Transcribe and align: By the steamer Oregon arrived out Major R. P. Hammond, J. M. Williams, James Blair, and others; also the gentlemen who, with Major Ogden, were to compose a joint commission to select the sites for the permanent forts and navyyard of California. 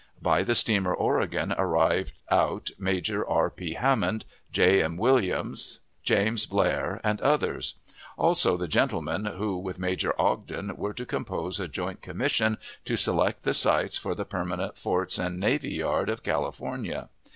By 0.19 0.41
the 0.41 0.55
steamer 0.55 0.95
Oregon 0.95 1.53
arrived 1.59 2.13
out 2.31 2.71
Major 2.79 3.23
R. 3.23 3.51
P. 3.51 3.75
Hammond, 3.75 4.25
J. 4.51 4.81
M. 4.81 4.97
Williams, 4.97 5.79
James 6.01 6.47
Blair, 6.47 6.99
and 7.03 7.21
others; 7.21 7.75
also 8.17 8.57
the 8.57 8.67
gentlemen 8.67 9.25
who, 9.25 9.59
with 9.59 9.77
Major 9.77 10.19
Ogden, 10.19 10.75
were 10.75 10.93
to 10.95 11.05
compose 11.05 11.59
a 11.59 11.67
joint 11.67 12.01
commission 12.01 12.57
to 12.83 12.97
select 12.97 13.43
the 13.43 13.53
sites 13.53 13.95
for 13.99 14.15
the 14.15 14.25
permanent 14.25 14.75
forts 14.75 15.19
and 15.19 15.39
navyyard 15.39 16.09
of 16.09 16.23
California. 16.23 17.09